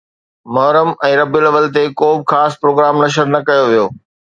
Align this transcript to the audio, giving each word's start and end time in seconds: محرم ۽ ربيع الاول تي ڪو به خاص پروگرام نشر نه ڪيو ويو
محرم 0.55 0.89
۽ 1.09 1.11
ربيع 1.21 1.39
الاول 1.45 1.67
تي 1.77 1.85
ڪو 2.03 2.09
به 2.17 2.27
خاص 2.33 2.51
پروگرام 2.65 2.95
نشر 3.05 3.25
نه 3.35 3.39
ڪيو 3.47 3.63
ويو 3.73 3.85